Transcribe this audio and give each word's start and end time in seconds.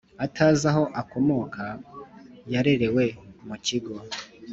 Atazi 0.25 0.63
aho 0.71 0.83
akomoka 1.01 1.63
yarerewe 2.53 3.05
mu 3.47 3.55
kigo 3.65 3.95